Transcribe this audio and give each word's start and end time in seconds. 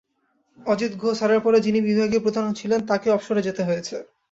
অজিত 0.59 0.93
গুহ 1.01 1.11
স্যারের 1.13 1.41
পরে 1.45 1.57
যিনি 1.61 1.79
বিভাগীয় 1.81 2.21
প্রধান 2.25 2.45
ছিলেন 2.59 2.79
তাঁকেও 2.89 3.15
অবসরে 3.15 3.41
যেতে 3.47 3.61
হয়েছে। 3.63 3.95